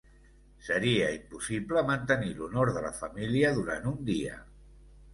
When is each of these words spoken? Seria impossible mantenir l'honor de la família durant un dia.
Seria 0.67 1.09
impossible 1.17 1.85
mantenir 1.91 2.33
l'honor 2.41 2.75
de 2.81 2.85
la 2.89 2.93
família 3.05 3.55
durant 3.63 3.89
un 3.97 4.05
dia. 4.13 4.45